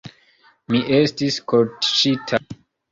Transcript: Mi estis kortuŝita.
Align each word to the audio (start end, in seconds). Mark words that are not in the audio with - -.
Mi 0.71 0.81
estis 1.01 1.39
kortuŝita. 1.55 2.45